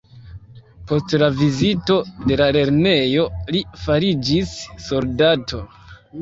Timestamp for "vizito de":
1.41-2.37